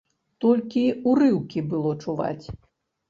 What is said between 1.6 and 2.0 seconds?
было